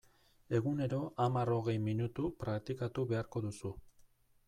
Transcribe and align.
Egunero 0.59 1.01
hamar-hogei 1.25 1.77
minutu 1.89 2.33
praktikatu 2.45 3.09
beharko 3.15 3.47
duzu. 3.49 3.77